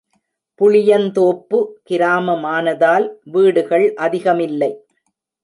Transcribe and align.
புளியந்தோப்பு, 0.61 1.59
கிராமமானதால், 1.83 3.05
வீடுகள் 3.25 3.93
அதிகமில்லை. 3.99 4.71